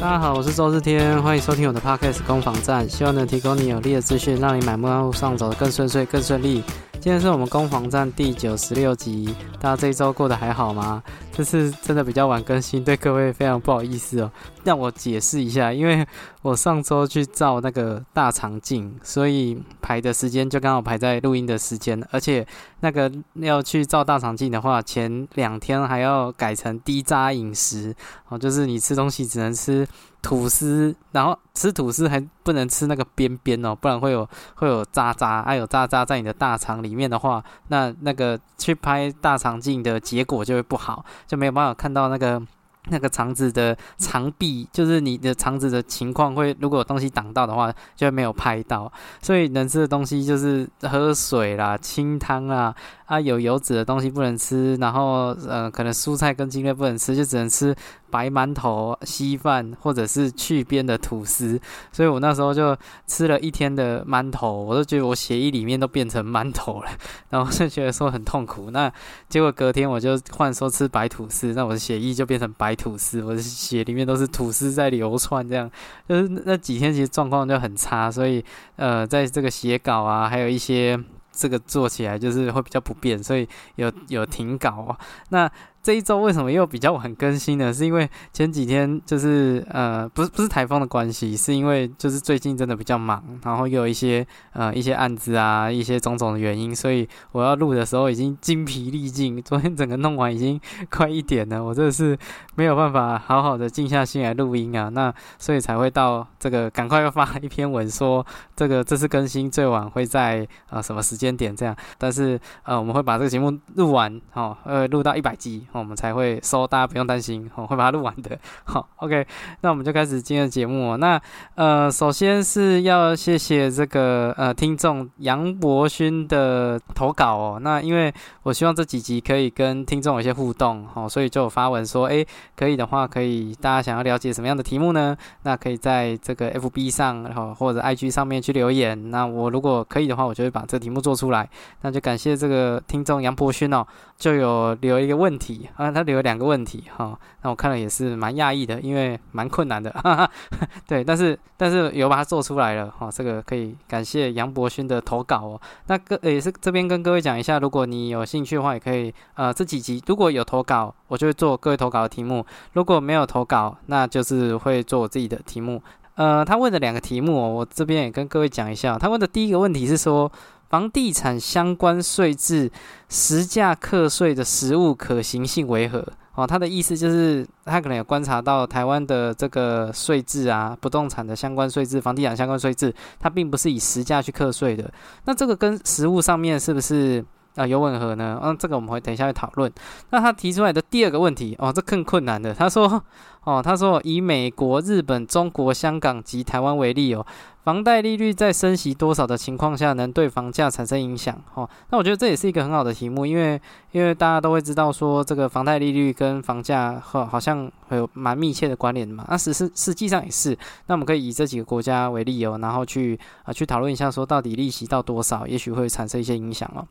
[0.00, 6.62] 大家好，我是周日天，欢迎收听我的 Podcast 攻防战，希望能提供你有力的资讯，让你买卖路上走得更顺遂、更顺利。
[7.04, 11.02] 今天是我们攻防战第九十六集，大家这一周过得还好吗？
[11.34, 14.32] 这次真的比较晚更新，对各位非常不好意思哦。
[14.64, 16.06] 让我解释一下，因为
[16.40, 22.46] 我上周去照那个大肠镜，所以排的时间就刚好排在录音的时间，而且
[22.80, 27.94] 那个要去照大肠镜的话，前两天还要改成低渣饮食
[28.30, 29.86] 哦，就是你吃东西只能吃。
[30.24, 42.42] 吐司，然后吃吐司还不能吃那个边边哦，不然会有会有渣渣，还有渣渣在你的大肠里面的话，那那个去拍大肠镜的结果就会不好，就没有办法看到那个。
[42.90, 48.92] 那个肠子的肠壁，就是你的肠子的情况会，如果有东西挡到的话，就会没有拍到。
[49.22, 52.74] 所以能吃的东西就是喝水啦、清汤啊，
[53.06, 57.74] 啊有油脂的东西不能吃，然后呃可能蔬菜跟精类不能吃，就只能吃
[58.14, 61.58] 白馒头、稀饭或者是去边的吐司。
[61.90, 62.76] 所以我那时候就
[63.08, 66.90] 吃了一天的馒头，我都觉得我血液里面都变成馒头了，
[67.30, 68.70] 然后就觉得说很痛苦。
[68.70, 68.92] 那
[69.28, 72.72] 结果隔天我就换说吃白吐司，那我的血液就变成白。
[72.74, 75.70] 吐司，我的血里面都是吐司在流窜，这样
[76.08, 78.44] 就是那几天其实状况就很差，所以
[78.76, 80.98] 呃，在这个写稿啊，还有一些
[81.30, 84.98] 这个做起来就是会比较不便，所以有有停稿啊。
[85.30, 85.50] 那
[85.84, 87.70] 这一周为什么又比较晚更新呢？
[87.70, 99.42] 是因为前几天就是呃，不是不是台风的关系，是因为就是最近真的比较忙，然后又有一些呃一些案子啊，一些种种的原因，所以我要录的时候已经精疲力尽。
[99.42, 102.16] 昨天整个弄完已经快一点了，我真的是
[102.54, 104.88] 没有办法好好的静下心来录音啊。
[104.88, 108.24] 那所以才会到这个赶快要发一篇文说
[108.56, 115.66] 这个这次更新最晚会在呃什么时间点这样，但是呃我们会把这个节目录完，哦，呃录到一百集。
[115.80, 118.38] 我们才会收，大家不用担心，我会把它录完的。
[118.64, 119.26] 好，OK，
[119.60, 120.96] 那我们就开始今天的节目。
[120.96, 121.20] 那
[121.54, 127.58] 呃，首先是要谢谢这个呃听众杨博勋的投稿哦。
[127.60, 128.12] 那因为
[128.42, 135.16] 我希望这几集可以跟听众有一些互动，哦，所以就有发文说，诶，可以的话，可以大家想要了解什么样的题目呢？
[135.42, 139.10] 那可以在这个 FB 上，然后或者 IG 上面去留言。
[139.10, 141.48] 那我如果可以的话，我就会把这个题目做出来。
[141.82, 143.86] 那就感谢这个听众杨博勋哦，
[144.16, 145.63] 就有留一个问题。
[145.76, 150.30] 啊，他留了两个问题哈，那我看了也是蛮讶异的，因为蛮困难的，哈哈，
[150.86, 155.60] 对，但是但是有把它做出来了哈，这个可以感谢杨博勋的投稿哦。
[155.86, 162.42] 那个也是这边跟各位讲一下，如果你有兴趣的话，也可以呃这几集如果有投稿，我就会做各位投稿的题目；
[162.72, 165.82] 如果没有投稿，那就是会做我自己的题目。
[166.16, 168.96] 呃，他问的两个题目，我这边也跟各位讲一下。
[168.96, 170.30] 他问的第一个问题是说。
[170.74, 172.68] 房地产相关税制
[173.08, 176.04] 实价课税的实物可行性为何？
[176.34, 184.92] 哦，他的意思就是他可能有观察到台湾的这个税制啊，不动产的相关税制、房地产相关税制，它并不是以实价去课税的。
[185.26, 187.24] 那这个跟实物上面是不是
[187.54, 188.38] 啊有吻合呢？
[188.42, 189.72] 嗯，这个我们会等一下去讨论。
[190.10, 192.52] 那他提出来的第二个问题，哦，这更困难的。
[192.54, 193.02] 他说，
[193.44, 197.24] 哦，他说以美国、日本、中国、香港及台湾为例哦。
[197.62, 201.34] 房贷利率在升息多少的情况下能对房价产生影响？
[201.54, 203.58] 哦，那我觉得这也是一个很好的题目，因为
[203.92, 209.24] 因为大家都会知道说这个房贷利率跟房价好好像会有蛮密切的关联的嘛。
[209.30, 210.54] 那实实实际上也是。
[210.88, 216.86] 那我们可以以这几个国家为例哦，然后去啊去讨论一下说到底利息到多少，也许会产生一些影响哦。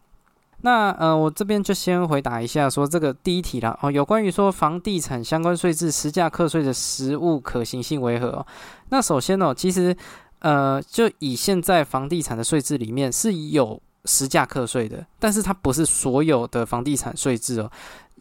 [0.63, 8.45] 那呃，我这边就先回答一下，说这个第一题啦哦，有关于说房地产相关税制实价课税的实物可行性为何？
[8.89, 9.95] 那首先呢，其实。
[10.39, 17.71] 呃，就以现在房地产的税制里面是有实价课税的，但是它不是所有的房地产税制哦。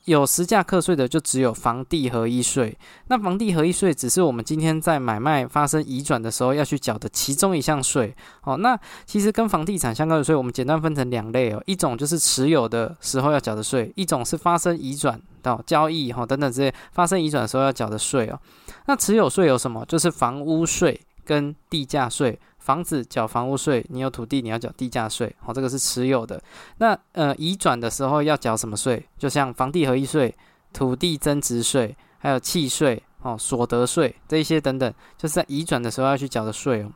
[0.04, 2.76] 有实价课税的就只有房地合一税。
[3.08, 8.56] 那房地合一税只是我们今天在买卖发生移转的时候要去缴的其中一项税哦。
[8.56, 11.62] 那其实跟房地产相关的税，我们简单分成两类哦。
[11.66, 18.40] 一种就是持有的时候要缴的税，一种是发生移转到交易哈等等之类发生移转的时候要缴的税哦。
[18.86, 19.84] 那持有税有什么？
[19.86, 21.00] 就是房屋税。
[21.24, 26.40] 跟地价税，房子缴房屋税，你有土地你要缴地价税，哦，这个是持有的。
[26.78, 29.04] 那呃移转的时候要缴什么税？
[29.18, 30.32] 就像房地合一税、
[30.72, 36.90] 土地增值税，还有契税、哦所得税这一些等等，就是在移转的时候要去缴的税哦。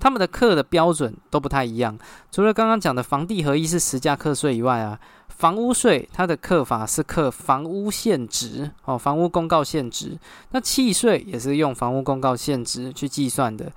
[0.00, 1.96] 他们的课的标准都不太一样，
[2.32, 4.98] 除了刚刚讲的房地合一是实价课税以外啊。
[5.28, 10.18] 房屋税它的课法是课房屋现值哦，房屋公告现值。
[10.52, 13.70] 那契税也是用房屋公告现值去计算的。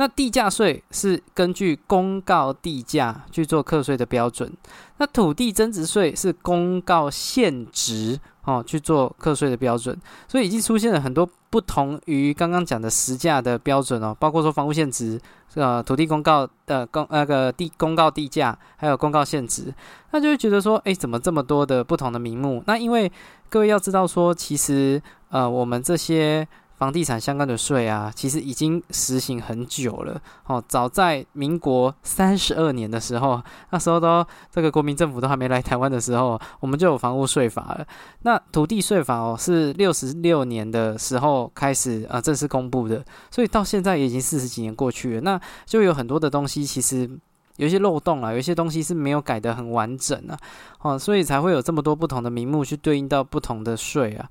[0.00, 4.50] 那地价税是根据公告地价去做课税的标准，
[4.96, 9.94] 那土地增值税是公告现值哦去做课税的标准，
[10.26, 15.20] 所以已经出现了很多不同于刚刚讲的实价的标准哦，包括说房屋现值、
[15.52, 19.70] 呃土地公告的公那个地公告地价，还有公告现值，
[20.12, 22.64] 那就会觉得说，哎，怎么这么多的不同的名目？
[22.66, 23.12] 那因为
[23.50, 26.48] 各位要知道说，其实呃我们这些。
[26.80, 30.18] 房地产相关的税啊，其实已经实行很久了。
[30.46, 33.38] 哦，早在民国三十二年的时候，
[33.68, 37.86] 那时候都这个国民政府都还没来台湾的时候，我们就有房屋税法了。
[38.22, 45.20] 那土地税法哦，是六十六年的时候开始啊正式公布的，所以到现在也已经四十几年过去了。
[45.20, 47.10] 那就有很多的东西其实。
[47.60, 50.38] 有一些漏洞啊，有一些东西是没有改得很完整啊，
[50.80, 54.30] 哦，所以才会有这么多不同的名目去对应到不同的税啊，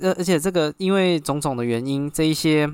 [0.00, 2.66] 呃，而且这个因为种种的原因，这一些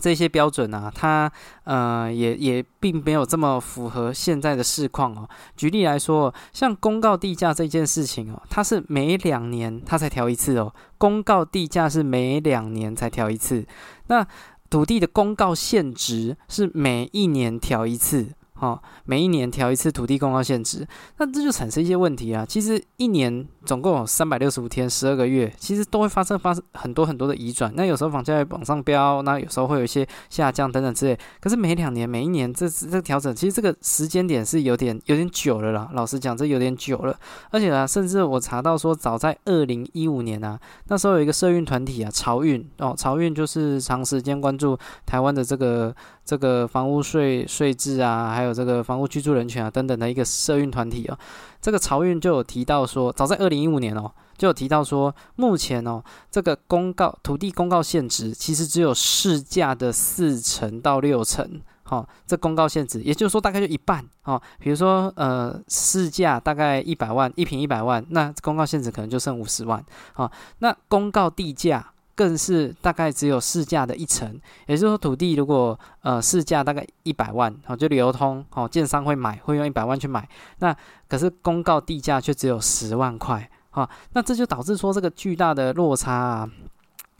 [0.00, 1.30] 这些标准啊，它
[1.64, 5.28] 呃也也并没有这么符合现在的市况哦。
[5.58, 13.66] 举例来说，像公告地价这件事情哦，它是每两年它才调一次哦，公告地价是每两年才调一次，
[14.06, 14.26] 那
[14.70, 18.32] 土地的公告现值是每一年调一次。
[18.60, 20.84] 好，每一年调一次土地公告限值，
[21.18, 22.44] 那这就产生一些问题啊。
[22.44, 27.72] 其实一年总共有三百六十五天，十二个月，其实都会发生发生很多很多的移转。
[27.76, 31.16] 那有时候房价会往上飙，那有时候会有一些下降等等之类。
[31.40, 35.88] 可是每两年、每一年这这调整，其实这个时间点是有点有点久了啦。
[35.92, 37.16] 老实讲，这有点久了。
[37.50, 40.58] 而且啊，甚至我查到说，早在二零一五年啊，
[40.88, 44.76] 那时候有一个社运团体啊，潮运哦，潮运就是长时间关注
[45.06, 45.94] 台湾的这个。
[46.28, 51.18] 这个房屋税税制啊，还有有这个房屋居住人权啊等等的一个社运团体啊，
[51.60, 64.40] 这个潮运就有提到说，早在二零一五年哦，就有提到说，目前哦，这个公告土地公告限值其实只有市价的四成到六成，好，这公告限值，也就是说大概就一半哦。
[64.58, 69.84] 比如说呃，市价大概一百万一平一百万，那公告限值可能就剩五十万，
[70.14, 71.92] 好，那公告地价。
[72.18, 74.28] 更是大概只有市价的一成，
[74.66, 80.28] 也就是说，土地如果呃市价大概一百万，哦就流通，哦建商会买，会用一百万去买，
[80.58, 80.76] 那
[81.08, 86.50] 可是公告地价却只有十万块，哈，那这就导致说这个巨大的落差啊，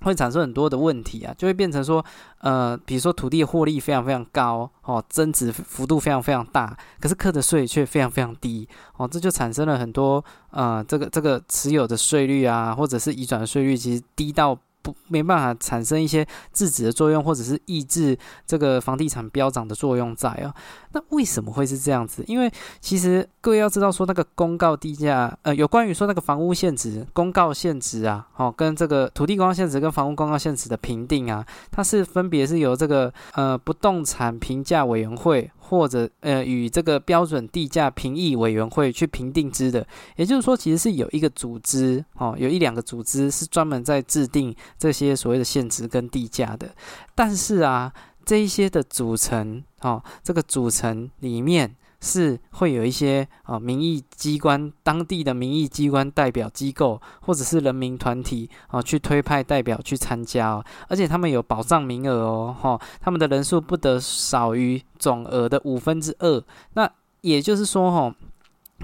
[0.01, 2.05] 会产生很多的问题啊，就会变成说，
[2.41, 14.59] 呃，比如说土地获利非常非常高，哦增值幅度非常非常大，可是课的税却非常非常低，哦这就产生了很多呃这个这个持有的税率啊，或者是移转的税率其实低到。
[14.83, 18.17] 不没办法产生一些制止的作用，或者是抑制
[18.47, 20.55] 这个房地产飙涨的作用在啊。
[20.93, 22.25] 那为什么会是这样子？
[22.27, 35.51] 因为其实各位要知道，说那个公告地价，呃，有关于说那个房屋限值公告限值啊，哦，跟这个土地公告限值跟房屋公告限值的评定啊，它是分别是由这个呃不动产评价委员会。
[35.69, 39.87] 或者呃，与这个标准地价评议委员会去评定之的，
[40.17, 46.71] 也就是说，其实是有一个组织哦，有一两个组织是专门在制定这些所谓的限值跟地价的。
[47.15, 47.93] 但是啊，
[48.25, 51.77] 这一些的组成哦，这个组成里面。
[52.01, 66.43] 是会有一些啊，民意机关、当地的民意机关代表机构，或者是人民团体啊，去推派代表去参加哦，而且他们有保障名额哦，哈，他们的人数不得少于总额的五分之二。
[66.75, 66.91] 那
[67.21, 68.15] 也就是说，哈。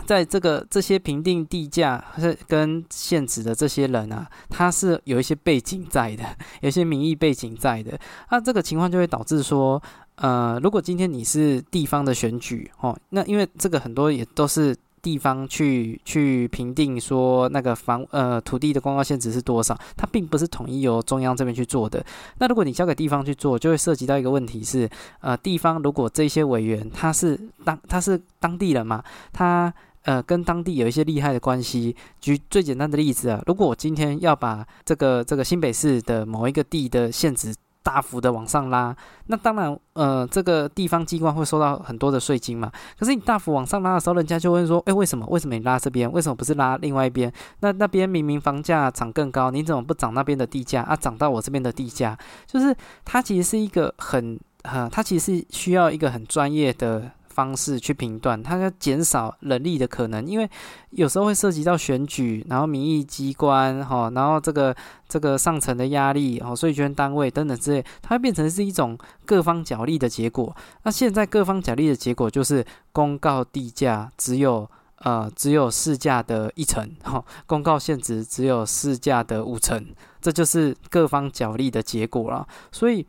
[0.07, 6.25] 在这个这些评定地价是跟限制的这些人啊，他是有一些背景在的，
[6.63, 7.97] 有些民意背景在的。
[8.29, 9.81] 那这个情况就会导致说，
[10.17, 22.05] 呃，如果今天你是地方的选举哦，那因为这个很多也都是地方去去评定说那个房呃土地的公告限值是多少，它并不是统一由中央这边去做的。
[22.39, 24.89] 那如果你交给地方去做，就会涉及到一个问题是，
[25.21, 29.03] 呃，地方如果这些委员他是当他是当地人嘛，
[29.33, 29.73] 他
[30.05, 31.97] 呃，跟当地有一些利害的关系。
[32.21, 42.73] 举最简单的例子啊，如果我今天要把这个这个新北市的某一个地的限值大幅的往上拉，那当然，呃，这个地方机关会收到很多的税金嘛。
[42.99, 45.27] 可是你大幅往上拉的时候，人家就会说，哎，为什么？
[45.27, 46.11] 为什么你拉这边？
[46.11, 47.31] 为什么不是拉另外一边？
[47.61, 50.97] 那那边明明房价涨更高，你怎么不涨那边的地价啊？
[50.97, 52.75] 涨到我这边的地价，就是
[53.05, 57.13] 它其实是一个很，呃，它其实是需要一个很专业的。
[57.35, 60.49] 方式去评断，它要减少人力的可能，因为
[60.91, 64.75] 有时候会涉及到选举，然后民意机关哈，然后这个
[65.09, 70.55] 这个上层的压力哦，税捐单位等等之类，它会变成是一种各方角力的结果。
[70.85, 79.85] 那现在各方角力的结果就是公告地价只有呃只有市价的一成哈，公告现值只有市价的五成，
[80.21, 82.47] 这就是各方角力的结果了。
[82.71, 83.05] 所以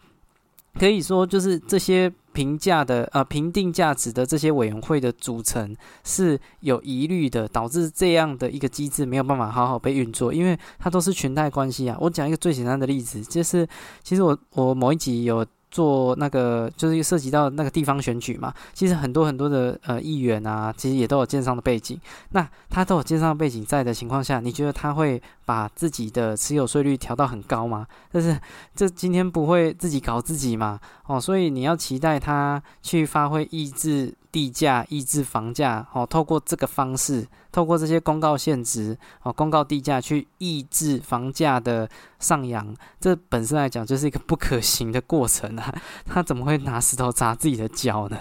[0.79, 2.11] 可以说就是这些。
[2.35, 11.97] 评价的呃评定价值的这些委员会的组成是有疑虑的，导致这样的一个机制没有办法好好被运作，因为它都是裙带关系啊。
[12.01, 13.65] 我讲一个最简单的例子，就是
[14.03, 15.45] 其实我我某一集有。
[15.75, 21.99] 做那个就是涉及到那个地方选举嘛，其实很多很多的呃议员啊，其实也都有建商的背景。
[22.29, 27.85] 那他都有建商的背景在的情况下，你觉得他会把自己的持有税率调到很高吗？
[28.09, 28.39] 但是
[28.73, 30.79] 这今天不会自己搞自己嘛？
[31.07, 34.13] 哦，所以你要期待他去发挥意志。
[34.35, 41.89] 地价抑制房价，哦，透过这个方式，透过这些公告限值，哦，公告地价去抑制房价的
[42.19, 45.73] 上扬，这本身来讲就是一个不可行的过程啊！
[46.05, 48.17] 他怎么会拿石头砸自己的脚呢？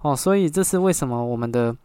[0.00, 1.76] 哦，所以这是为什么我们的。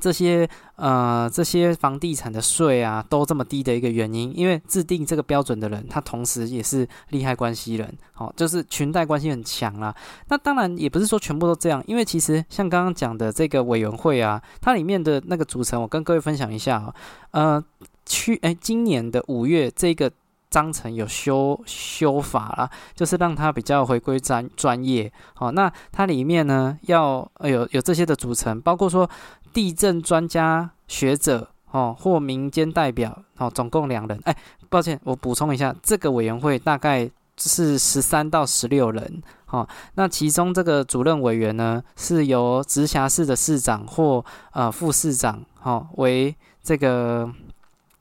[0.00, 9.94] 这些呃，这些房地产的税啊，都这么低的一个原因，因为制定这个标准的人，他同时也是利害关系人，好，就是裙带关系很强啦。
[10.28, 16.94] 那当然也不是说全部都这样，因为其实像刚刚讲的这个委员会啊，它里面的那个组成，我跟各位分享一下啊，
[17.30, 17.64] 呃，
[18.04, 20.10] 去哎，今年的五月这个
[20.54, 29.08] 章程有修修法啦，就是让它比较回归专专业，好，那它里面呢要有有这些的组成，包括说。
[29.54, 34.20] 地震专家学者哦，或民间代表哦，总共两人。
[34.24, 34.36] 哎，
[34.68, 39.22] 抱歉，我补充一下，这个委员会大概是十三到十六人。
[39.46, 47.30] 哦，那其中这个主任委员呢，是由直辖市的市长或呃副市长哦为这个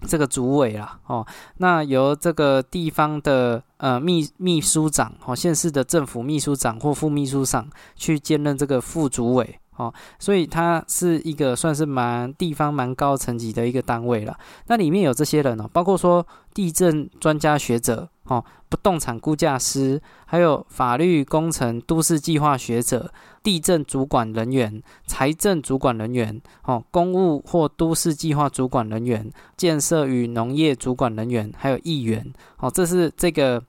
[0.08, 1.00] 这个主委啦。
[1.08, 1.26] 哦，
[1.58, 9.60] 那由这个地方的呃秘秘书长哦，县市的政府秘书长或副秘书长去兼任这个副主委。
[9.76, 14.38] 哦，所以他是一个算是蛮地方蛮高层级的一个单位了。
[14.68, 23.12] 那里面有这些人哦，包括说地震专家学者、哦不动产估价师，还有法律工程都市计划学者、
[23.42, 32.34] 地震主管人员、财政主管人员、哦公务或都市计划主管人员、建设与农业主管人员，还有议员。
[32.58, 33.64] 哦，这是这个。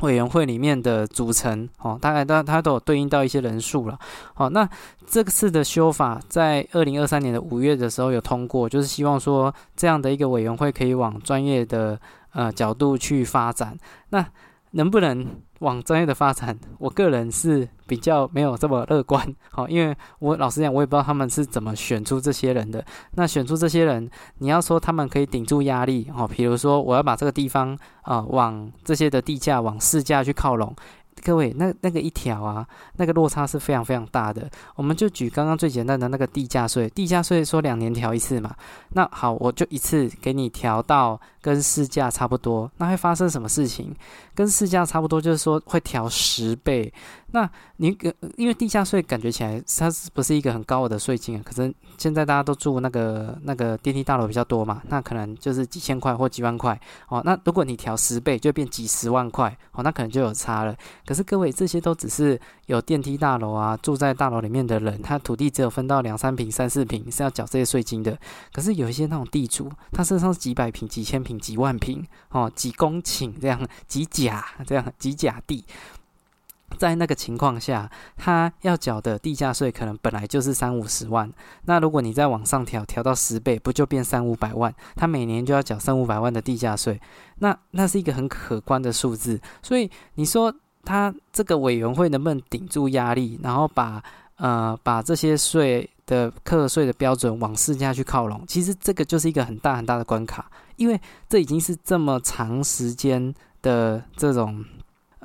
[0.00, 3.96] 委员会里面的组成，哦，大概它它都有对应到一些人数了，
[4.34, 4.68] 好，那
[5.06, 11.96] 这次的修法在二零二三年的五月的时候有通过，就是希望说这样的一个委员会可以往专业的
[12.34, 13.78] 呃角度去发展，
[14.10, 14.26] 那
[14.72, 15.26] 能不能？
[15.60, 22.84] 往专业的发展，我个人是比较没有这么乐观，好，因为我老实讲，我也不知道他们是怎么选出这些人的。
[23.12, 30.74] 那选出这些人，你要说他们可以顶住压力，哦，比如说我要把这个地方啊，往这些的地价往市价去靠拢。
[31.24, 32.66] 各位，那那个一条啊，
[32.96, 34.46] 那个落差是非常非常大的。
[34.76, 38.54] 我们就举刚刚最简单的那个地价税，地价税说两年调一次嘛。
[38.90, 43.96] 那好，我就一次给你调到跟市价差不多，那会发生什么事情？
[44.34, 46.92] 跟市价差不多，就是说会调十倍。
[47.30, 47.88] 那你
[48.36, 51.42] 因为地价税感觉起来它是不是一个很高额的税金啊？
[51.44, 57.20] 可是现在大家都住那个那个电梯大楼比较多嘛，那可能就是几千块或几万块哦。
[57.24, 60.76] 那如果你调十倍，就变几十万块哦，那可能就有差了。
[61.04, 68.16] 可是各位，这些都只是有电梯大楼啊，住在大楼里面的人，他土地只有分到两三平、三四平是要缴这些税金的。
[68.52, 75.64] 可是有一些那种地主，他身上是几百平、几千平、几万平哦，几公顷这样几几甲这样几甲地。
[76.76, 81.32] 在那个情况下，他要缴的地价税可能本来就是三五十万，
[81.66, 84.74] 那如果你再往上调，调到十倍，不就变三五百万？
[84.96, 87.00] 他每年就要缴三五百万的地价税，
[87.38, 89.40] 那那是一个很可观的数字。
[89.62, 90.52] 所以你说
[90.82, 94.02] 他这个委员会能不能顶住压力，然后把
[94.36, 98.42] 呃把这些税的课税的标准往市价去靠拢？
[98.48, 103.32] 其实这个就是一个很大很大的关卡，因为这已经是这么长时间
[103.64, 104.62] 的这种。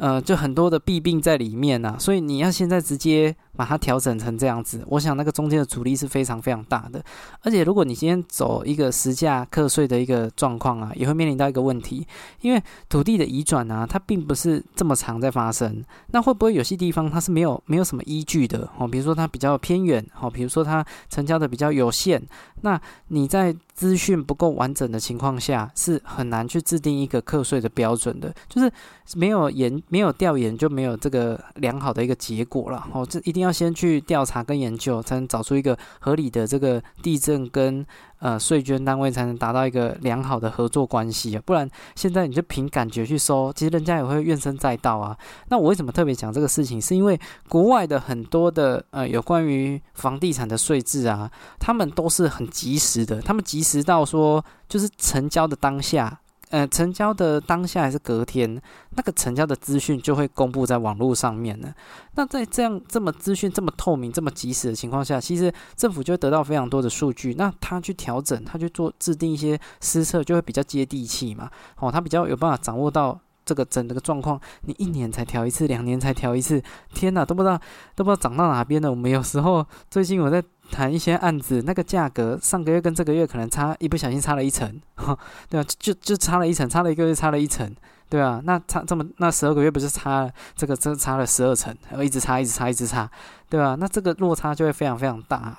[0.02, 7.04] 呃，就很多的弊病在里面呢，所以你要现在直接把它调整成这样子，我想那个中间的阻力是非常非常大的。
[7.42, 12.08] 而且如果你今天走一个实价课税的一个状况啊，也会面临到一个问题，
[12.40, 15.84] 因为土地的移转啊，它并不是这么长在发生。
[16.12, 18.88] 那会不会有些地方它是没有没有什么依据的哦？
[18.88, 22.24] 比如说它比较偏远哦，比如说它成交的比较有限，
[22.62, 28.72] 那你在资讯不够完整的情况下，是很难去制定一个课税的标准的，就是
[29.16, 29.84] 没有研。
[29.90, 37.84] 没有调研就没有这个良好的一个结果了哦，这一定要要先去调查跟研究，才能找出一个合理的这个地震跟
[38.20, 41.42] 呃税捐单位，才能达到一个良好的合作关系啊。
[41.44, 45.18] 不然现在你就凭感觉去收，其实人家也会怨声载道啊。
[45.48, 46.80] 那我为什么特别讲这个事情？
[46.80, 56.20] 是因为国外的很多的呃有关于房地产的税制啊，他们都是很及时的，他们及时到说就是成交的当下。
[56.50, 61.74] 呃成交的当下还是隔天，那个成交的资讯就会公布在网络上面了。
[62.16, 71.50] 那在这样这么资讯这么透明、这么及时的情况下，其实政府就会得到非常多的数据，那他去调整，他去做制定一些施策，就会比较接地气嘛。
[71.78, 73.20] 哦，他比较有办法掌握到。
[73.46, 76.62] 这个整个状况，你一年才调一次，两年才调一次，
[76.94, 77.60] 天哪，都不知道
[77.96, 78.88] 都不知道涨到哪边了。
[78.92, 80.40] 我们有时候最近我在
[80.72, 84.80] 谈一些案子，那个价格上个月跟这个月可能差一不小心差了一层，
[85.50, 87.70] 对啊，就就差了一层，差了一个月差了一层，
[88.10, 93.10] 对啊，那差这么那十二个月不是差这个这差了十二层，然后一直差一直差一直差，
[93.50, 93.76] 对吧？
[93.80, 95.58] 那这个落差就会非常非常大，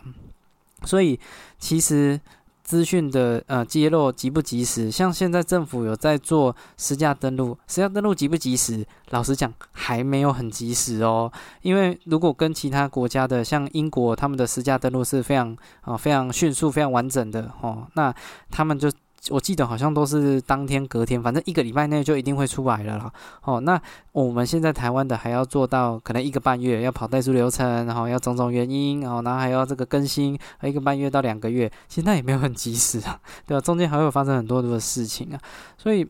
[0.85, 1.19] 所以
[1.59, 2.21] 其实。
[2.63, 4.91] 资讯的呃揭露及不及时？
[4.91, 8.87] 像现在政府有在做私驾登录，私驾登录及不及时？
[9.11, 11.31] 老实讲，还没有很及时哦。
[11.63, 18.15] 因为如果跟其他国家的，像英国，他们的私驾登录是非常啊非常迅速、非常完整的哦，那
[18.51, 18.91] 他们就。
[19.29, 23.13] 我记得好像都是当天隔天，反正一个礼拜内就一定会出来了啦。
[23.43, 23.81] 哦，那
[24.13, 33.61] 我们现在台湾的还要做到可能一个半月，要跑代数流程，然后要种种原因，然后然后还要这个更新，一个半月到两个月，其实那也没有很及时啊，对吧？
[33.61, 35.41] 中间还会发生很多的事情啊，
[35.77, 36.09] 所以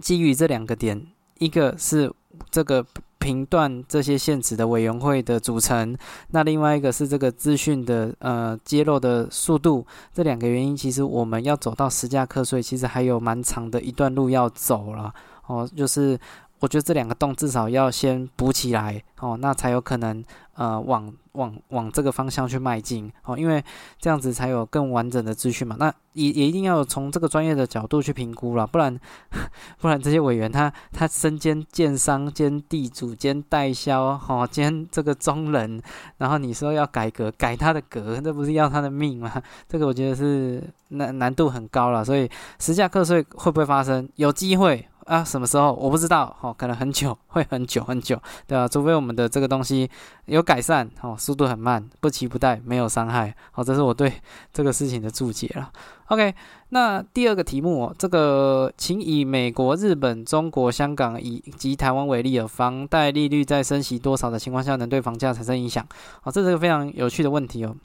[0.00, 1.04] 基于这两个点，
[1.38, 2.12] 一个是
[2.50, 2.84] 这个。
[3.16, 5.96] 频段这些限制的委员会的组成，
[6.32, 15.10] 那另外一个是这个资讯的呃揭露的速度，这两个原因，其实我们要走到实价课税，其实还有蛮长的一段路要走了
[15.46, 15.66] 哦。
[15.74, 16.18] 就是
[16.60, 20.22] 我觉得这两个洞至少要先补起来哦，那才有可能
[20.54, 21.12] 呃往。
[21.34, 23.60] 往往这个方向去迈进哦，因为
[23.98, 25.74] 这样子才有更完整的资讯嘛。
[25.80, 28.96] 那也也一定要从这个专业的角度去评估了，不然
[29.80, 35.82] 不然这些委员他他身兼建商兼地主兼代销哈兼这个中人，
[36.18, 39.42] 然后你说要改革改他的革，这不是要他的命吗？
[39.68, 42.04] 这个我觉得是难难度很高了。
[42.04, 42.30] 所以
[42.60, 44.08] 实价课税会不会发生？
[44.14, 44.88] 有机会。
[45.06, 48.66] 啊，什么时候我不知道，哦，可能很久，会很久很久，对吧？
[48.66, 49.88] 除非我们的这个东西
[50.26, 54.12] 有改善，哦，速度很慢，不期不待，没有伤害，好，这是我对
[54.52, 55.70] 这个事情的注解了。
[56.06, 56.34] OK，
[56.70, 65.86] 那第二个题目，这个请以美国、日本、中国、香港以及台湾为例，哦，房贷利率在升息多少的情况下能对房价产生影响？
[66.22, 67.76] 好，这是个非常有趣的问题哦。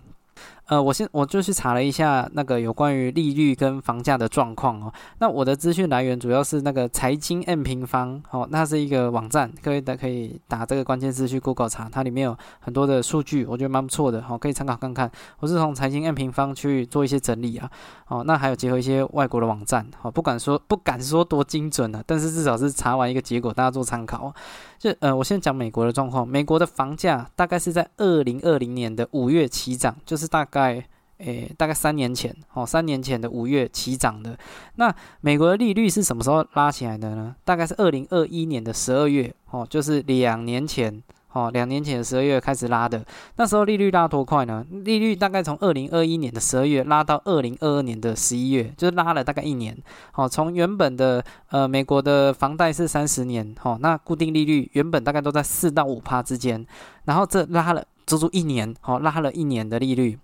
[0.70, 4.94] 呃，我先我就去查了一下那个有关于利率跟房价的状况哦。
[5.18, 15.12] 那我的资讯来源主要是那个财经 M 平方哦，那是一个网站，各位的可以打这个关键字去 Google 查，它里面有很多的数据，我觉得蛮不错的，好，可以参考看看。
[15.40, 17.68] 我是从财经 M 平方去做一些整理啊，
[18.08, 24.32] 哦，那还有结合一些外国的网站，好，不敢说不敢说多精准啊，但是至少是查完一个结果，大家做参考。
[24.78, 30.59] 就呃，我先讲美国的状况，美国的房价大概是在二零二零年的五月起涨，就是大概。
[30.60, 30.84] 在
[31.20, 34.38] 诶，大概三年前哦，三年前的五月起涨的。
[34.76, 37.36] 那美国的利率是什么时候拉起来的呢？
[37.44, 43.04] 大概是二零二一年的十二月哦，就是两年前哦，两年前的十二月开始拉的。
[43.36, 44.66] 那时候利率拉多快呢？
[44.70, 49.78] 利率大概从二零二一年的十二月拉到二零二二年的十一月，就是拉了大概一年。
[50.14, 56.66] 好，从原本的呃美国的房贷是三十年哦，那固定利率原本大概都在四到五趴之间，
[57.04, 60.18] 然后这拉了足足一年，好，拉了一年的利率。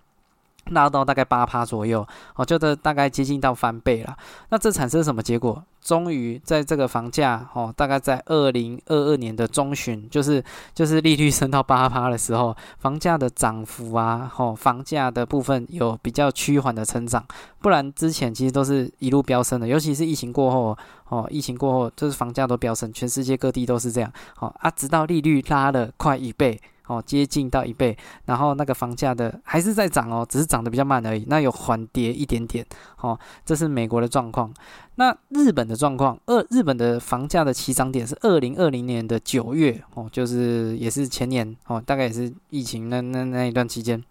[0.70, 4.16] 拉到大概八趴左右，哦，就这大概接近到翻倍了。
[4.50, 5.62] 那这产生什么结果？
[5.86, 10.42] 终于在这个房价，哦，大概在二零二二年的中旬，就是
[10.74, 17.24] 就是利率升到八趴的时候，房价的涨幅啊，哦，房价的部分有比较趋缓的成长。
[17.60, 20.76] 不然之前其实都是一路飙升的，尤其是疫情过后，
[21.08, 24.12] 哦，疫情过后就是房价都飙升，全世界各地都是这样。
[24.40, 26.60] 哦啊，直到利率拉了快一倍。
[26.88, 31.24] 哦，接近到一倍，然后那个房价的还是在涨哦，只是涨得比较慢而已。
[31.26, 32.64] 那有缓跌一点点，
[33.00, 34.54] 哦，这是美国的状况。
[34.96, 44.02] 那日本的状况，二日本的房价的起涨点是二零二零年的九月，哦，就是也是前年，哦，大概也是疫情那那那一段期间。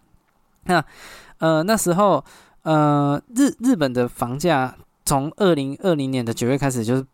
[0.64, 0.84] 那
[1.38, 2.24] 呃那时候
[2.62, 7.04] 呃日日本的房价从二零二零年的九月开始就是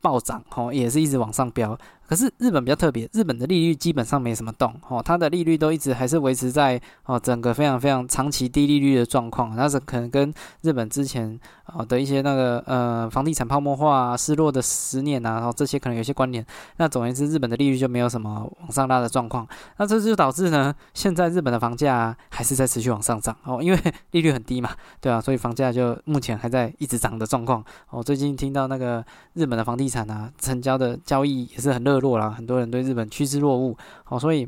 [0.00, 1.78] 暴涨，哦，也是一直往上飙。
[2.12, 11.40] 可是日本比较特别，日本的利率基本上没什么动，哦，它的利率都一直还是维持在哦整个非常非常长期低利率的状况，那是可能跟日本之前
[11.72, 16.44] 哦的一些那个呃房地产泡沫化失落的十年啊，然后这些可能有些关联。
[16.76, 19.48] 那总而言之，日本的利率就没有什么往上拉的状况，
[19.78, 23.78] 那这就导致呢，现在日本的房价还是在持续往上涨哦，因为
[24.10, 24.68] 利率很低嘛，
[25.00, 27.64] 对啊，所以房价就目前还在一直涨的状况。
[27.88, 32.01] 哦最近听到那个日本的房地产啊，成交的交易也是很热。
[32.02, 33.74] 落了，很多人对日本趋之若鹜，
[34.08, 34.46] 哦，所以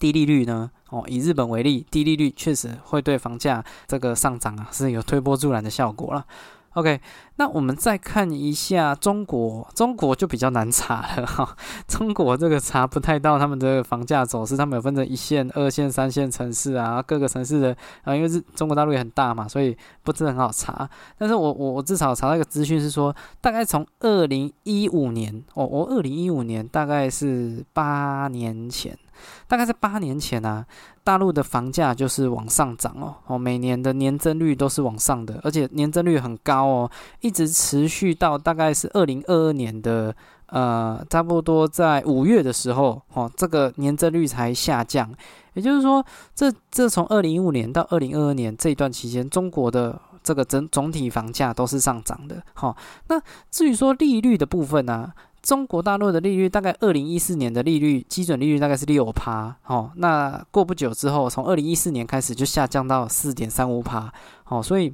[0.00, 6.26] 低利率呢，哦，以日本为例，低利率确实会对房价这个上涨啊是有推波助澜的效果了。
[6.74, 7.00] OK，
[7.36, 11.56] 那我们再看一下中国，中国就比较难查了哈。
[11.86, 20.88] 中国这个查不太到他们的房价走势，他们有分成一线、二线、三线城市啊，各个城市的啊，因为是中国大陆也很大嘛，所以不是很好查。
[21.16, 28.98] 但是我我我至少查到一个资讯是说，大概从二零一五年哦，我二零一五年大概是八年前。
[29.46, 30.64] 大概在八年前啊，
[31.02, 40.14] 大陆的房价就是往上涨哦，哦，每年的年增率都是往上的，而且年增率很高哦，一直持续到大概是二零二二年的
[40.46, 45.12] 呃，差不多在五月的时候，哦，这个年增率才下降。
[45.54, 52.42] 也就是说，这这从二零一五年到二零二二年这一段期间，中国的这个整总体房价都是上涨的。
[52.54, 52.76] 好，
[53.08, 55.12] 那至于说利率的部分呢？
[55.44, 64.12] 中国大陆的利率大概二零一四年的利率基准利率大概是六趴，哦，那过不久之后，从二零一四年开始就下降到四点三五趴，
[64.48, 64.92] 哦，所以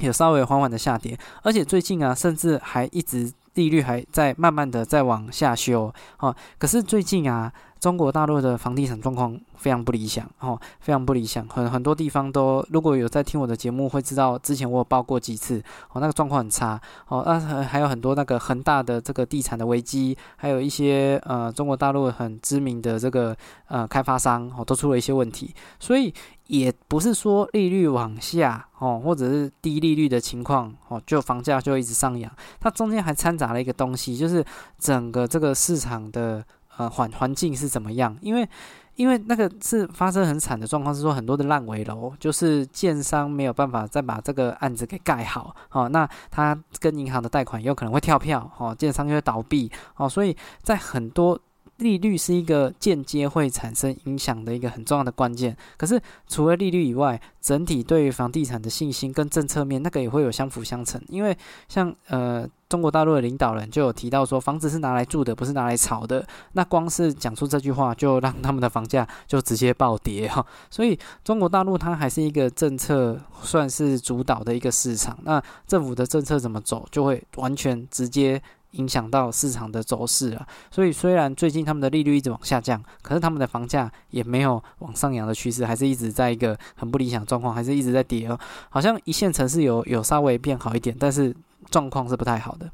[0.00, 7.52] 有稍微缓缓的下跌，而且最近啊，甚至还一直利率还在慢慢的在往下修，哦，可是最近啊。
[7.86, 23.36] 中国大陆的房地产状况非常不理想，哦，非常不理想，很很多地方都，如果有在听我的节目，会知道之前我有报过几次，哦，那个状况很差，哦，那还有很多那个恒大的这个地产的危机，还有一些呃中国大陆很知名的这个
[23.68, 26.12] 呃开发商，哦，都出了一些问题，所以
[26.48, 34.44] 也不是说利率往下，哦，或者是低利率的情况，哦，就房价就一直上扬，它中间还掺杂了一个东西，就是
[34.76, 36.44] 整个这个市场的。
[36.76, 38.16] 呃，环环境是怎么样？
[38.20, 38.48] 因为，
[38.94, 51.38] 因为那个是发生很惨的状况，是说很多的烂尾楼，就是建商没有办法再把这个案子给盖好，哦，那他跟银行的贷款有可能会跳票，哦，建商就会倒闭，哦，所以在很多。
[51.78, 55.56] 利率是一个间接会产生影响的一个很重要的关键。
[55.76, 61.00] 可是除了利率以外，整体对于房地产的信心跟政策面，那个也会有相辅相成。
[61.08, 61.36] 因为
[61.68, 66.26] 像呃中国大陆的领导人就有提到说，房子是拿来住的，不是拿来炒的。
[66.52, 70.44] 那光是讲出这句话，就让他们的房价就直接暴跌哈。
[70.70, 75.18] 所以中国大陆它还是一个政策算是主导的一个市场。
[75.22, 78.42] 那政府的政策怎么走，就会完全直接。
[78.76, 88.38] 影响到市场的走势了，所以虽然最近他们的利率一直往下降，可是他们的房价也没有往上扬的趋势，还是一直在一个很不理想状况，还是一直在跌哦。
[88.70, 91.34] 好像一线城市有有稍微变好一点，但是
[91.70, 92.70] 状况是不太好的。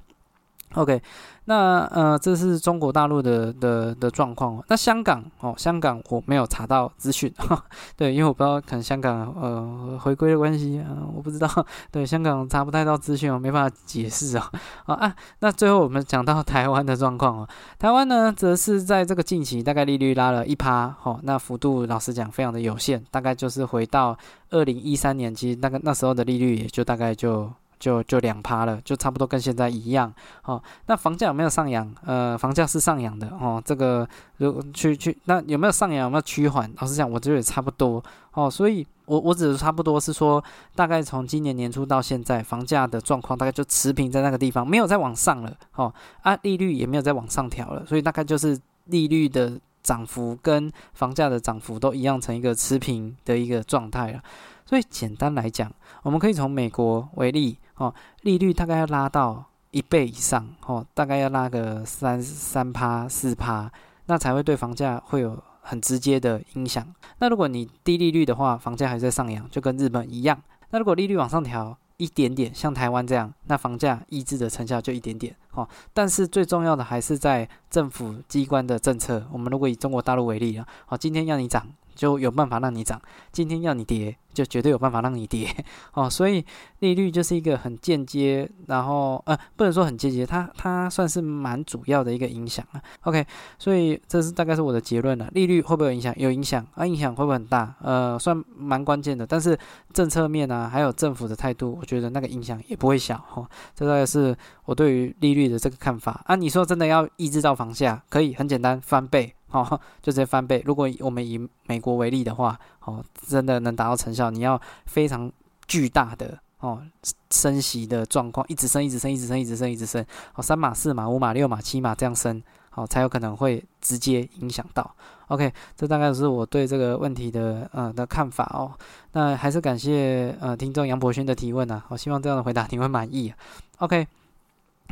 [0.74, 1.00] OK。
[1.46, 4.62] 那呃，这是中国大陆的的的状况。
[4.68, 7.34] 那香港哦，香港我没有查到资讯，
[7.98, 11.48] 对，因为我不知道可能香港呃回归的关系啊，我不知道。
[11.90, 14.48] 对，香港查不太到资讯，我没办法解释啊。
[14.86, 24.16] 啊啊，那最后我们讲到台湾的状况哦，台湾呢，则是在这个近期大概利率拉了一趴，哦，那幅度老实讲非常的有限，大概就是回到
[24.50, 27.50] 二零一三年，其实那个那时候的利率也就大概就。
[27.82, 30.14] 就就两趴了，就差不多跟现在一样
[30.44, 30.62] 哦。
[30.86, 31.92] 那房价有没有上扬？
[32.06, 33.60] 呃，房价是上扬的哦。
[33.64, 36.04] 这个如去去，那有没有上扬？
[36.04, 36.72] 有没有趋缓？
[36.80, 38.00] 老实讲，我觉得也差不多
[38.34, 38.48] 哦。
[38.48, 40.40] 所以，我我只是差不多是说，
[40.76, 45.92] 大概从今年年初到现在，房价的状况大概就持平在那个地方，没有再往上了哦。
[46.22, 54.22] 啊，利率也没有再往上调了，所以大概就是利率的涨幅跟房价的涨幅都一样，成一个持平的一个状态了。
[54.72, 55.70] 所以简单来讲，
[56.02, 63.70] 我们可以从美国为例哦，利率大概要拉到一倍以上哦，大概要拉个三三趴四趴，
[64.06, 66.86] 那才会对房价会有很直接的影响。
[67.18, 70.40] 那如果你低利率的话，房价还在上扬，就跟日本一样。
[70.70, 75.68] 那如果利率往上调一点点，像台湾这样，那房价抑制的成效就一点点哦。
[75.92, 79.28] 但是最重要的还是在政府机关的政策。
[79.32, 81.62] 我们如果以中国大陆为例啊，好，今天要你涨。
[81.94, 83.00] 就有办法让你涨，
[83.30, 85.48] 今天要你跌，就绝对有办法让你跌
[85.94, 86.08] 哦。
[86.08, 86.44] 所以
[86.80, 92.82] 利率就是一个很间接，然后呃，不能说很间接，它它算是蛮主要的一个影响啊。
[93.02, 93.24] OK，
[93.58, 95.28] 所以这是大概是我的结论了。
[95.32, 96.14] 利率会不会有影响？
[96.16, 97.74] 有影响啊，影响会不会很大？
[97.82, 99.26] 呃，算蛮关键的。
[99.26, 99.58] 但是
[99.92, 103.46] 政策面啊，还有政府的态度，我觉得那个影响也不会小哈。
[103.74, 106.36] 这大概是我对于利率的这个看法啊。
[106.36, 109.34] 你说真的要抑制到房价，可以很简单翻倍。
[109.52, 110.62] 哦，就直接翻倍。
[110.66, 115.30] 如果我们以美国为例的话，哦，真的能达到成效，你要非常
[115.68, 116.82] 巨大的哦
[117.30, 124.94] 升息的状况，一直升，一直升，一直升，一直升，一直升，哦，三码、四码、五码、六码、七码这样升，好，才有可能会直接影响到。
[125.28, 128.72] OK，这大概是我对这个问题的呃的看法哦。
[129.12, 133.32] 那还是感谢呃听众杨博勋的提问呢，我希望这样的回答你会满意。
[133.78, 134.06] OK。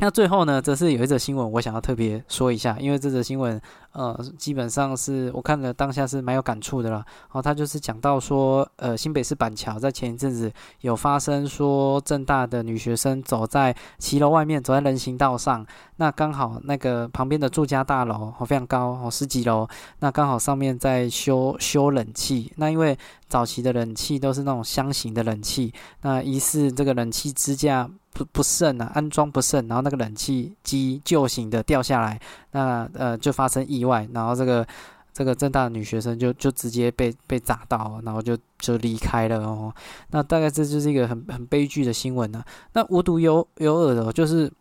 [0.03, 3.61] 那最后呢，则是有一则新闻，我想要特别说一下，因为这则新闻，
[3.91, 7.05] 呃，基本上是我看了当下是蛮有感触的了。
[7.31, 15.63] 哦，他就是讲到说，呃，新北市板桥在前一阵子有发生说，正大的女学生走在骑楼外面，走在人行道上，
[15.97, 19.67] 那刚好那个旁边的住家大楼哦非常高哦十几楼，
[19.99, 22.97] 那刚好上面在修修冷气，那因为
[23.31, 27.89] 早期的冷气都是那种箱型的冷气，那疑似这个冷气支架。
[28.13, 32.19] 不不慎啊，安装不慎，然后那个冷气机旧型的掉下来，
[32.51, 34.67] 那呃就发生意外，然后这个
[35.13, 39.73] 这个正大的女学生就就直接被被砸到，然后就就离开了哦。
[40.09, 42.43] 那大概这就是一个很很悲剧的新闻呢。
[42.73, 44.51] 那无独有有耳的，就是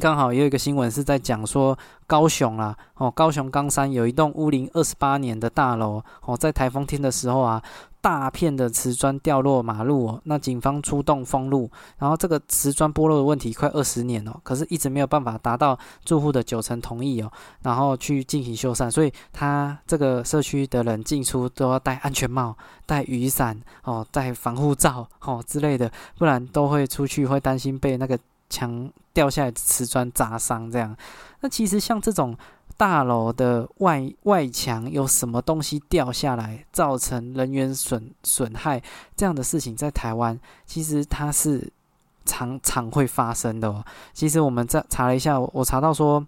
[0.00, 7.62] 刚好也有一个新闻是在讲说高雄啦，哦，高雄冈山有一栋屋龄二十八年的大楼，哦，在台风天的时候啊。
[7.98, 11.68] 大片的瓷砖掉落马路哦，那警方出动封路，
[11.98, 28.16] 然后这个瓷砖剥落的问题快二十年了，可是一直没有办法达到住户的九成同意哦，然后去进行修缮，所以他这个社区的人进出都要戴安全帽、戴雨伞哦、戴防护罩哦之类的，不然都会出去会担心被那个
[28.48, 30.96] 墙掉下来的瓷砖砸伤这样。
[31.40, 32.36] 那其实像这种。
[32.78, 38.82] 大楼的外外墙有什么东西掉下来，造成人员损损害
[39.16, 41.72] 这样的事情，在台湾其实它是
[42.26, 43.82] 常常会发生的哦。
[44.12, 46.22] 其实我们在查了一下，我查到说，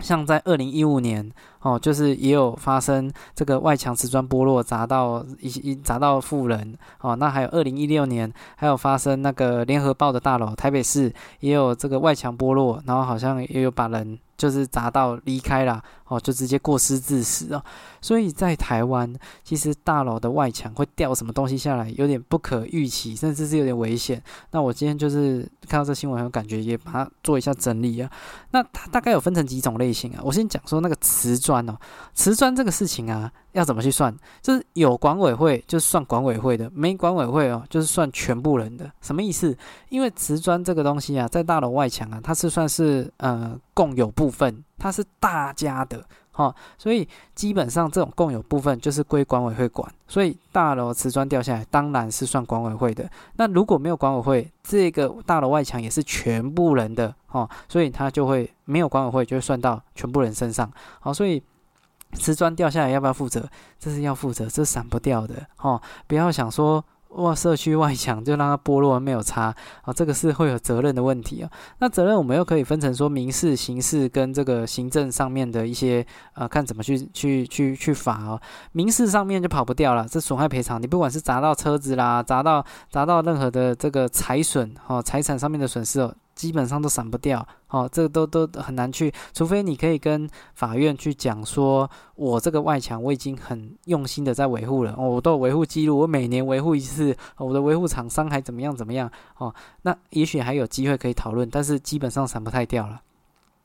[0.00, 7.14] 像在二零一五年哦，就是也有发生这个外墙瓷砖剥落砸到一一砸到富人哦。
[7.14, 14.18] 那还有二零一六年还有发生那个联合报的大楼，台北市也有这个外墙剥落，然后好像也有把人。
[14.40, 17.62] 就是砸到离开了哦，就直接过失致死哦。
[18.00, 24.20] 所以在台湾，其实大楼的外墙会掉什么东西下来，有点不可预期，甚至是有点危险。
[24.52, 28.10] 那我今天就是看到这新闻，很有感觉，也把它做一下整理啊。
[28.52, 30.22] 那它大概有分成几种类型啊？
[30.24, 31.76] 我先讲说那个瓷砖哦，
[32.14, 34.16] 瓷砖这个事情啊，要怎么去算？
[34.40, 38.90] 就是有管委会就是算管委会的，没管委会哦，就是算全部人的。
[39.02, 39.54] 什么意思？
[39.90, 53.10] 因为瓷砖这个东西啊，在大楼外墙啊，它是算是呃共有部分，它是大家的，哈，所以基本上这种共有部分就是归管委会管，所以大楼瓷砖掉下来，当然是算管委会的。
[53.36, 61.42] 那如果没有管委会，这个大楼外墙也是全部人的，哈，所以它就会没有管委会，就会算到全部人身上，好，所以
[62.12, 63.48] 瓷砖掉下来要不要负责？
[63.78, 66.84] 这是要负责，这是闪不掉的，哈，不要想说。
[67.10, 71.50] 哇，社区外墙就让它剥落没有擦啊，这个是会有责任的问题啊。
[71.78, 78.40] 那责任我们又可以分成说民事、刑事跟这个行政上面的一些啊，看怎么去去去去罚哦。
[78.72, 86.14] 民事上面就跑不掉了，这损害赔偿，你不管是砸到车子啦，砸到砸到任何的这个财损哦，财产上面的损失哦。
[86.40, 103.02] 基本上都闪不掉，哦，这个都都很难去，除非你可以跟法院去讲说，我这个外墙我已经很用心的在维护了，哦，我都有维护记录，我每年维护一次，我的维护厂商还怎么样怎么样，哦，那也许还有机会可以讨论，但是基本上闪不太掉了。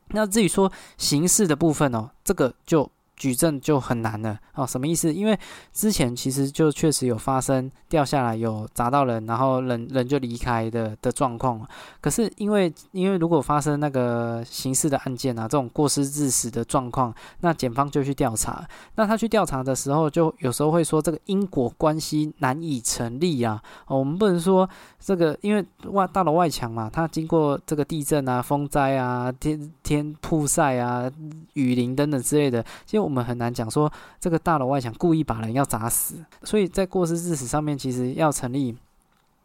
[0.09, 2.91] 那至于说刑事的部分哦，这个就。
[3.15, 5.13] 举证就很难了哦，什么意思？
[5.13, 5.37] 因为
[5.71, 11.65] 之前其实就确实有发生掉下来有砸到人，然后人人就离开的的状况。
[12.01, 18.67] 可是因为因为如果发生那个刑事的案件啊，这种过失致死的状况，那检方就去调查。
[18.95, 23.61] 那他去调查的时候，就有时候会说这个因果关系难以成立啊。
[23.87, 31.09] 哦我们不能说这个，因为外大楼外墙嘛，它经过这个地震啊、风灾啊、天天曝晒啊、
[31.53, 33.04] 雨淋等等之类的，其实。
[33.05, 38.75] 我们很难讲说这个大楼外墙故意把人要砸死，所以在过失致死上面，其实要成立。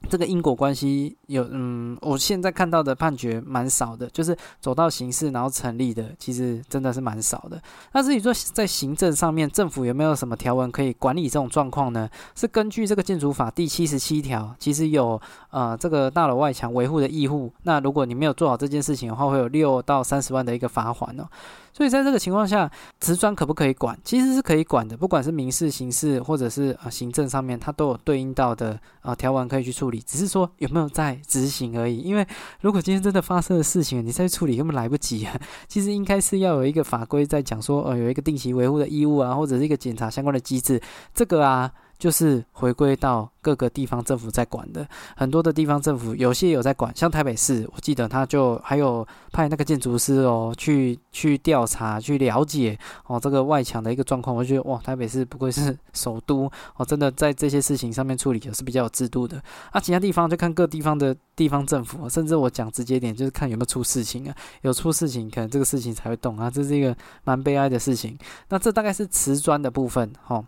[0.08, 7.62] 这个因果关系有，嗯，我现在看到的判决蛮少的，就是走到刑事然后成立的，其实真的是蛮少的。
[7.92, 12.08] 那至于说在行政上面，政府有没有什么条文可以管理这种状况呢？
[12.34, 15.20] 是根据这个建筑法第七十七条，其实有
[15.50, 17.52] 呃这个大楼外墙维护的义务。
[17.64, 21.28] 那如果你没有做好这件事情的话，会有六到三十万的一个罚款哦。
[21.72, 23.98] 所以在这个情况下，瓷砖可不可以管？
[24.04, 30.00] 其实是可以管的，不管是民事、刑事或者是啊行政上面，它都有对应到的啊条文可以去处理。
[30.00, 31.98] 只是说有没有在执行而已。
[31.98, 32.26] 因为
[32.60, 35.34] 如果今天真的发生的事情，你再去处理根本来不及啊。
[35.68, 40.80] 其实应该是要有一个法规在讲说，呃，有一个定期维护的义务啊，或者是一个检查相关的机制。
[41.14, 41.72] 这个啊。
[42.00, 54.34] 就是回归到各个地方政府在管的，很多的地方政府有些有在管，像台北市，我记得他就还有派那个建筑师哦，去去调查、去了解哦这个外墙的一个状况。
[54.34, 59.40] 我觉得哇，台北市不愧是首都哦，真的在这些事情上面处理也是比较有制度的。
[59.70, 68.18] 啊，其他地方就看各地方的地方政府，甚至我讲直接点，就是看有没有出事情啊，有出事情，可能这个事情才会动啊，这是一个蛮悲哀的事情。
[68.48, 70.42] 那这大概是瓷砖的部分，哈。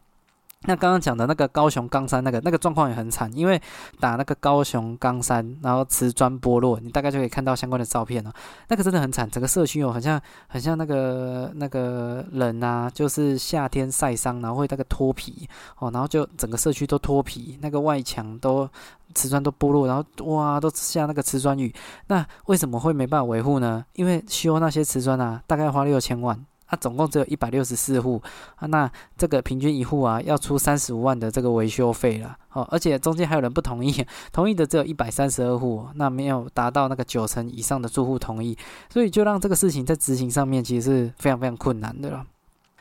[0.65, 3.61] 那刚刚讲的那个高雄冈山那个那个状况也很惨，因为
[3.99, 8.33] 打那个高雄冈山，然后瓷砖剥落，你大概就可以看到相关的照片了。
[8.69, 15.49] 那个真的很惨，整个社区哦，很像很像那个那个人啊，就是夏天晒伤，然后会那个脱皮
[15.79, 18.69] 哦，然后就整个社区都脱皮，那个外墙都
[19.15, 21.75] 瓷砖都剥落，然后哇，都下那个瓷砖雨。
[22.07, 23.85] 那为什么会没办法维护呢？
[23.95, 26.39] 因为修那些瓷砖啊，大概花六千万。
[26.73, 28.19] 它总共只有一百六十四户
[28.57, 33.93] 啊，那这个平均一户啊要出三十五万的这个维修费了哦，而且中间还有人不同意，
[34.33, 38.57] 同意的只有一百三十二户，那没有达到那个九成以上的住户同意，
[38.91, 42.25] 所以就让这个事情在执行上面其实是非常非常困难的了。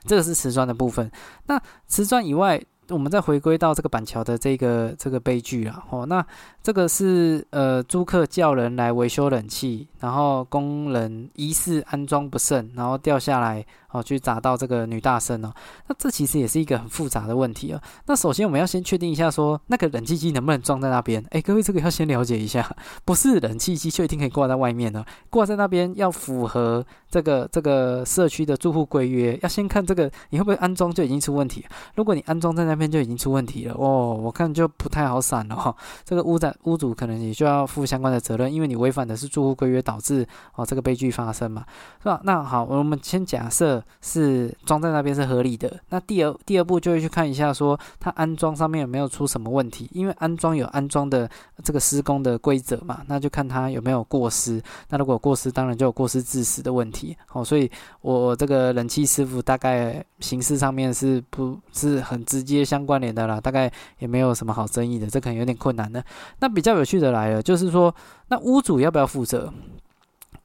[0.06, 1.12] 这个是瓷砖的部分，
[1.47, 2.63] 那瓷砖以外。
[2.89, 6.25] 我们再回归到这个板桥的这个这个悲剧啊，哦，那
[6.62, 15.53] 这个是呃租客叫人来维修冷气，然后工人疑似安装不慎，然后掉下来哦，去砸到这个女大生哦，
[15.87, 17.81] 那这其实也是一个很复杂的问题啊。
[18.07, 21.23] 那首先我们要先确定一下，说那个冷气机能不能装在那边？
[21.29, 22.67] 哎，各位这个要先了解一下，
[23.05, 31.63] 不是冷气机就一定可以挂在外面的，挂在那边要符合这个这个社区的住户规约，要先看这个你会不会安装就已经出问题。
[31.95, 35.75] 如果你安装在那边，就已经出问题了哦，我看就不太好闪了哈。
[36.03, 40.25] 这个屋展屋主可能也就要负相关的责任，因为你违反的是住户规约，导致
[40.56, 41.65] 哦这个悲剧发生嘛，
[42.01, 42.21] 是吧？
[42.23, 45.80] 那好，我们先假设是装在那边是合理的。
[45.89, 51.30] 那第二第二步就会去看一下，说它安装上面有没有出什么问题，因为安装有安装的
[51.63, 54.62] 这个施工的规则嘛，那就看它有没有过失。
[54.89, 57.17] 那如果过失，当然就有过失致死的问题。
[57.34, 57.69] 哦，所以
[58.01, 62.62] 我这个冷气师傅大概形式上面是不是很直接。
[62.71, 66.01] 相关联的啦，大概也没有什么好争议的，这可能有点困难的。
[66.39, 67.93] 那比较有趣的来了，就是说，
[68.30, 69.51] 那屋主要不要负责？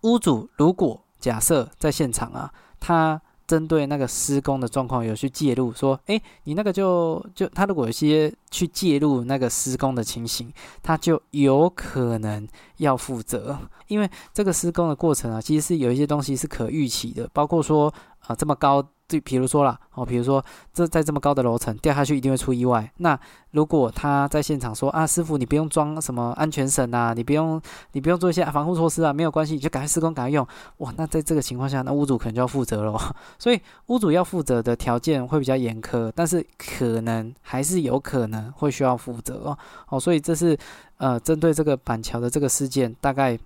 [0.06, 18.86] 屋主如果假设在现场啊，他针对那个施工的状况有去介入，说，哎，你那个就就他如果有些去介入那个施工的情形，他就有可能要负责，因为这个施工的过程啊，其实是有一些东西是可预期的，包括说啊这么高。
[19.08, 22.90] 对，比如说啦，哦，比如说这在这么高的楼层掉下去一定会出意外。
[22.96, 23.18] 那
[23.52, 27.60] 如果他在现场说啊，师傅你不用装什么安全绳啊，你不用
[27.92, 30.44] 你不用做一些防护措施啊，没有关系，你就赶快施工赶快用。
[30.78, 33.14] 哇，那在这个情况下，那屋主可能就要负责了。
[33.38, 39.58] 所以屋主要负责的条件会比较严苛，但是可能还是有可能会需要负责哦。
[39.88, 40.58] 哦，所以这是
[40.96, 43.38] 呃针对这个板桥的这个事件，大概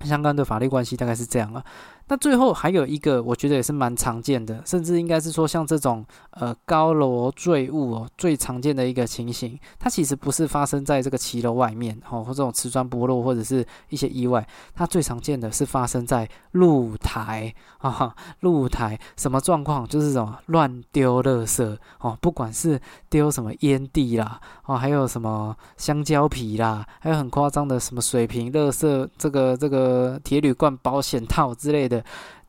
[0.00, 1.64] 相关的法律关系大概是这样了。
[2.10, 14.44] 那最后还有一个，我觉得也是蛮常见的，甚至应该是说像这种呃高楼坠物哦，最常见的一个情形，它其实不是发生在这个骑楼外面哦，或这种瓷砖剥落或者是一些意外，
[14.74, 19.86] 它最常见的是发生在露台 啊，露台什么状况？
[19.86, 31.99] 就是什么乱丢垃圾哦，不管是丢什么烟蒂啦哦，还有什么香蕉皮啦，还有很夸张的什么水瓶、垃圾这个这个铁铝罐、保险套之类的。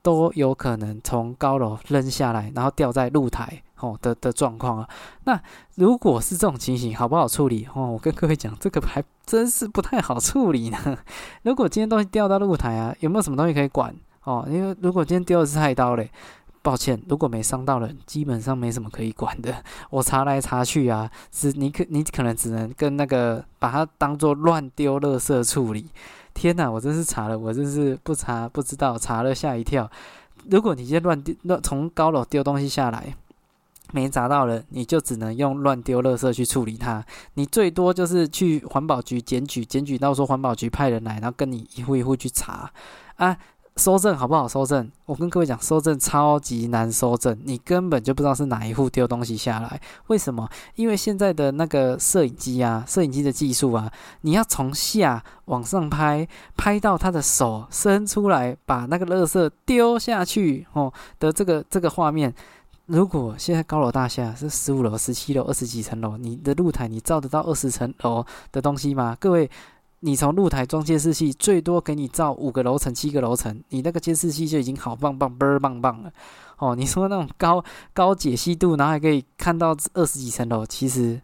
[0.01, 4.89] 都有可能从高楼扔下来，然后掉在露台哦的的状况啊。
[5.25, 5.39] 那
[5.75, 7.87] 如果是这种情形，好不好处理哦？
[7.87, 10.77] 我跟各位讲，这个还真是不太好处理呢。
[11.43, 14.45] 如果今天东西掉到露台啊，有没有什么东西可以管哦？
[14.49, 16.09] 因为如果今天丢的是菜刀嘞，
[16.63, 19.63] 抱歉，如果没伤到人，基本上没什么可以管的。
[19.89, 25.87] 我查来查去啊，只你可你可能只能跟那个把它当做乱丢垃圾处理。
[26.33, 29.89] 天哪，我真是查了，我真是不查不知道，查了吓一跳。
[30.49, 33.15] 如果你先乱丢乱从高楼丢东西下来，
[33.93, 37.05] 没砸到人，你就只能用乱丢垃圾去处理它。
[37.33, 42.71] 你最多就是去环保局检举，检举到说环保局派人来，然后跟你一户一户去查
[43.17, 43.37] 啊。
[43.77, 44.47] 收证好不好？
[44.47, 49.79] 收证，我跟各位讲，收证超级难收证，你根本就不知道是哪一户丢东西下来。
[50.07, 50.47] 为什么？
[50.75, 62.33] 因为现在的那个摄影机啊，摄影机的技术啊，你要从下往上拍，拍到他的手伸出来，把那个垃圾丢下去哦的这个这个画面。
[62.87, 69.15] 如果现在高楼大厦是十五楼、十七楼、二十几层楼，你的露台你照得到二十层楼的东西吗？
[69.19, 69.49] 各位？
[70.03, 76.11] 你从露台装监视器，最多给你造五个楼层、七个楼层，你那个监视器就已经好棒棒、倍儿棒棒了。
[76.57, 81.21] 哦，你说那种高高解析度，然后还可以看到二十几层楼，其实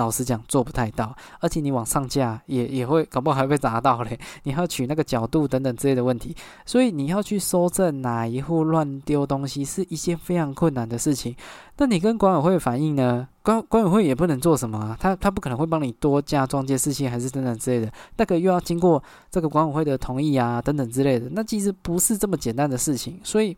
[0.00, 6.34] 老实讲做不太到，而且你往上架也也会搞不好还被砸到嘞， 你要取那个角度等等之类的问题，
[6.64, 11.36] 所以你要去搜证哪一户乱丢东西是一件非常困难的事情。
[11.76, 13.28] 那你跟管委会反映呢？
[13.42, 23.56] 管管委会也不能做什么啊，他他不可能会帮你多加装件事情还是等等之类的，那个又要经过这个管委会的同意啊等等之类的，那其实不是这么简单的事情，所以。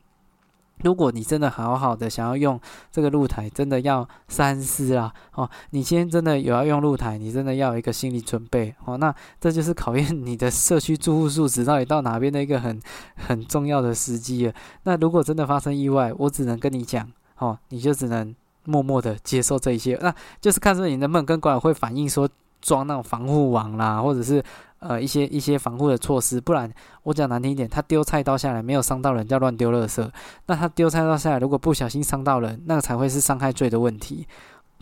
[0.79, 2.61] 如果你真的好好的想要用
[2.91, 5.49] 这个露台，真的要三思啦哦！
[5.71, 8.97] 你今天真的有要用露台，你真的要有一个心理准备哦。
[8.99, 12.81] 那这就是考验你的社区住户素质到底到哪边的一个很
[13.15, 14.53] 很重要的时机了。
[14.83, 17.09] 那如果真的发生意外，我只能跟你讲
[17.39, 19.97] 哦，你就只能默默的接受这一切。
[20.03, 22.29] 那就是看说你能不能跟管委会反映说
[22.61, 24.43] 装那种防护网啦，或者是。
[24.83, 26.69] 呃，一些一些防护的措施，不然
[27.05, 30.11] 我讲难听一点，他丢菜刀下来没有伤到人，叫乱丢垃圾。
[30.47, 34.27] 那他丢菜刀下来，如果不小心伤到人，那个才会是伤害罪的问题。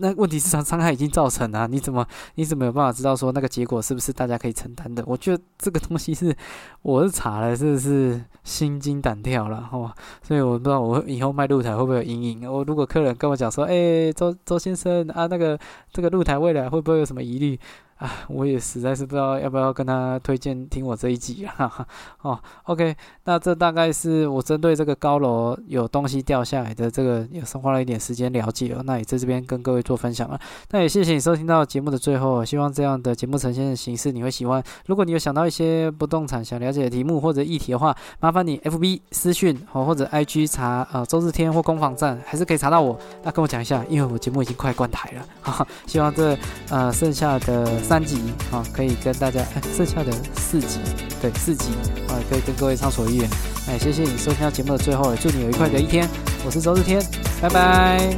[0.03, 5.05] 那问题是伤 伤害已经造成了，你怎么你怎么有办法知道说那个结果是不是大家可以承担的？
[5.07, 6.35] 我觉得这个东西是
[6.81, 9.95] 我是查了，是不是心惊胆跳了哈。
[10.23, 12.51] 所以我不知道我以后卖露台会不会有阴影。
[12.51, 15.59] 我如果客人跟我讲说，哎，周周先生啊，那个
[15.93, 17.61] 这个露台未来会不会有什么疑虑？
[18.01, 21.87] 啊，我也实在是不知道要不要跟他推荐听我这一集啊。
[22.23, 28.83] 哦，OK，那这大概是我针对这个高楼有东西掉下来的这个，也是花了一点时间了解了。
[28.85, 30.41] 那也在这边跟各位做分享了。
[30.71, 34.65] 那也谢谢你收听到节目的最后，希望这样的节目呈现的形式你会喜欢。
[34.87, 42.99] 如果你有想到一些不动产想了解的题目或者议题的话，麻烦你 FB 私讯哦，或者 IG 查呃周日天或攻防站，还是可以查到我。
[43.23, 45.27] 那跟我讲一下，因为我节目已经快关台了。
[45.43, 46.35] 哈，希望这
[46.71, 47.90] 呃剩下的。
[47.91, 48.19] 三集
[48.53, 49.45] 啊，可以跟大家，
[49.77, 50.79] 剩下的四集，
[51.21, 51.71] 对，四集
[52.07, 53.29] 啊，可以跟各位畅所欲言。
[53.67, 56.09] 哎，谢谢你收听到节目的最后，祝你有愉快的一天。
[56.47, 57.03] 我是周日天，
[57.43, 58.17] 拜拜。